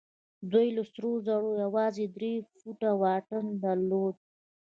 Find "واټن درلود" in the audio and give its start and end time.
3.01-4.15